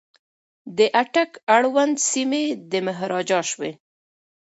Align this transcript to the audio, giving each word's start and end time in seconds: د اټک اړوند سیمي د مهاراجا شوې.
د 0.77 0.79
اټک 1.01 1.31
اړوند 1.55 1.95
سیمي 2.09 2.45
د 2.71 2.73
مهاراجا 2.87 3.39
شوې. 3.51 3.71